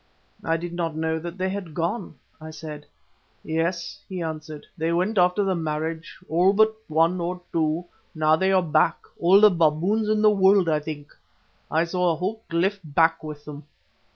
"I 0.43 0.57
did 0.57 0.73
not 0.73 0.95
know 0.95 1.19
that 1.19 1.37
they 1.37 1.49
had 1.49 1.75
gone," 1.75 2.15
I 2.41 2.49
said. 2.49 2.87
"Yes," 3.43 4.01
he 4.09 4.19
answered, 4.23 4.65
"they 4.75 4.91
went 4.91 5.19
after 5.19 5.43
the 5.43 5.53
marriage, 5.53 6.17
all 6.27 6.53
but 6.53 6.75
one 6.87 7.21
or 7.21 7.39
two; 7.53 7.85
now 8.15 8.35
they 8.35 8.51
are 8.51 8.63
back, 8.63 8.97
all 9.19 9.39
the 9.39 9.51
baboons 9.51 10.09
in 10.09 10.23
the 10.23 10.31
world, 10.31 10.67
I 10.67 10.79
think. 10.79 11.15
I 11.69 11.83
saw 11.83 12.09
a 12.11 12.15
whole 12.15 12.41
cliff 12.49 12.79
black 12.83 13.23
with 13.23 13.45
them." 13.45 13.65